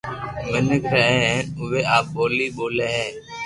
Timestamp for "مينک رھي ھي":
0.51-1.17